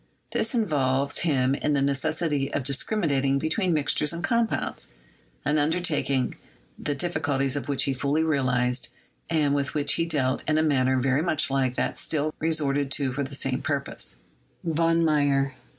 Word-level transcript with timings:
This 0.31 0.55
involves 0.55 1.19
him 1.19 1.53
in 1.53 1.73
the 1.73 1.79
necessity 1.83 2.51
of 2.53 2.63
discriminating 2.63 3.37
between 3.37 3.71
mixtures 3.71 4.11
and 4.11 4.23
compounds, 4.23 4.91
an 5.45 5.59
undertaking 5.59 6.37
the 6.79 6.95
difficulties 6.95 7.55
of 7.55 7.67
which 7.67 7.83
he 7.83 7.93
fully 7.93 8.23
realized, 8.23 8.89
and 9.29 9.53
with 9.53 9.75
which 9.75 9.93
he 9.93 10.07
dealt 10.07 10.41
in 10.47 10.57
a 10.57 10.63
manner 10.63 10.97
very 10.99 11.21
much 11.21 11.51
like 11.51 11.75
that 11.75 11.99
still 11.99 12.33
resorted 12.39 12.89
to 12.93 13.13
for 13.13 13.21
the 13.21 13.35
same 13.35 13.61
purpose, 13.61 14.15
(von 14.63 15.05
Meyer.) 15.05 15.53